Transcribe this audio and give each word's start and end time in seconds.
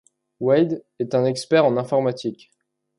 Wade 0.39 0.83
est 0.97 1.13
un 1.13 1.25
expert 1.25 1.63
en 1.63 1.77
informatique. 1.77 2.49